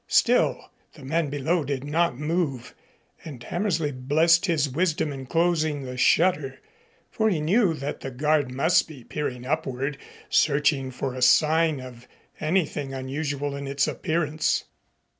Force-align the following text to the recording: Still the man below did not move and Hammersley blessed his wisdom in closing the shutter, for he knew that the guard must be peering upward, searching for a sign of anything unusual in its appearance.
Still 0.07 0.71
the 0.93 1.05
man 1.05 1.29
below 1.29 1.63
did 1.63 1.83
not 1.83 2.17
move 2.17 2.73
and 3.23 3.43
Hammersley 3.43 3.91
blessed 3.91 4.47
his 4.47 4.67
wisdom 4.67 5.13
in 5.13 5.27
closing 5.27 5.83
the 5.83 5.95
shutter, 5.95 6.59
for 7.11 7.29
he 7.29 7.39
knew 7.39 7.75
that 7.75 7.99
the 7.99 8.09
guard 8.09 8.51
must 8.51 8.87
be 8.87 9.03
peering 9.03 9.45
upward, 9.45 9.99
searching 10.27 10.89
for 10.89 11.13
a 11.13 11.21
sign 11.21 11.79
of 11.79 12.07
anything 12.39 12.95
unusual 12.95 13.55
in 13.55 13.67
its 13.67 13.87
appearance. 13.87 14.63